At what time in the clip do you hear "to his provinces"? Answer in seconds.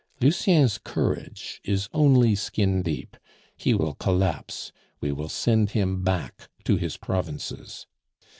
6.63-7.85